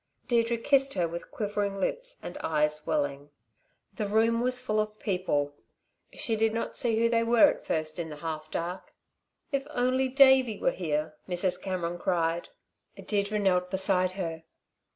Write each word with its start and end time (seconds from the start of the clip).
Deirdre 0.27 0.57
kissed 0.57 0.95
her 0.95 1.07
with 1.07 1.29
quivering 1.29 1.79
lips, 1.79 2.17
and 2.23 2.35
eyes 2.39 2.87
welling. 2.87 3.29
The 3.93 4.07
room 4.07 4.41
was 4.41 4.59
full 4.59 4.79
of 4.79 4.97
people. 4.97 5.53
She 6.11 6.35
did 6.35 6.55
not 6.55 6.75
see 6.75 6.97
who 6.97 7.07
they 7.07 7.21
were 7.21 7.47
at 7.51 7.67
first 7.67 7.99
in 7.99 8.09
the 8.09 8.15
half 8.15 8.49
dark. 8.49 8.95
"If 9.51 9.67
only 9.69 10.07
Davey 10.07 10.57
were 10.59 10.71
here!" 10.71 11.13
Mrs. 11.29 11.61
Cameron 11.61 11.99
cried. 11.99 12.49
Deirdre 13.05 13.37
knelt 13.37 13.69
beside 13.69 14.13
her. 14.13 14.41